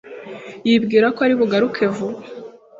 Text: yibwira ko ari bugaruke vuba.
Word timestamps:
yibwira 0.67 1.07
ko 1.15 1.19
ari 1.25 1.33
bugaruke 1.39 1.83
vuba. 1.95 2.19